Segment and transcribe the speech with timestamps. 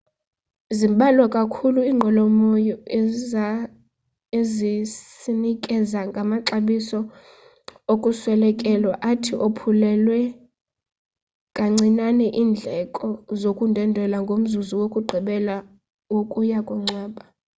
[0.77, 2.75] zimbalwa kakhulu inqwelomoya
[4.39, 6.99] ezisanikeza ngamaxabiso
[7.93, 10.19] okuswelekelwa athi ophulele
[11.57, 13.07] kancinane indleko
[13.41, 15.55] zokundwendwela ngomzuzu wokugqibela
[16.13, 17.23] wokuya kungcwaba